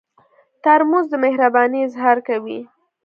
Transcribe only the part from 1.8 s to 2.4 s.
اظهار